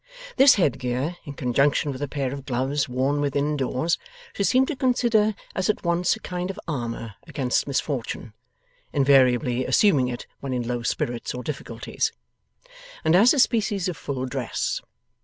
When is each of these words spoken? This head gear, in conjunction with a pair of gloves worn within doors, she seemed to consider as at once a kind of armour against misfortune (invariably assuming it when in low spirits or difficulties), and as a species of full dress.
This 0.35 0.55
head 0.55 0.79
gear, 0.79 1.17
in 1.25 1.33
conjunction 1.33 1.91
with 1.91 2.01
a 2.01 2.07
pair 2.07 2.33
of 2.33 2.43
gloves 2.47 2.89
worn 2.89 3.21
within 3.21 3.55
doors, 3.55 3.99
she 4.33 4.43
seemed 4.43 4.67
to 4.69 4.75
consider 4.75 5.35
as 5.55 5.69
at 5.69 5.83
once 5.85 6.15
a 6.15 6.19
kind 6.19 6.49
of 6.49 6.59
armour 6.67 7.13
against 7.27 7.67
misfortune 7.67 8.33
(invariably 8.91 9.63
assuming 9.63 10.07
it 10.07 10.25
when 10.39 10.53
in 10.53 10.67
low 10.67 10.81
spirits 10.81 11.35
or 11.35 11.43
difficulties), 11.43 12.11
and 13.05 13.15
as 13.15 13.31
a 13.31 13.37
species 13.37 13.87
of 13.87 13.95
full 13.95 14.25
dress. 14.25 14.81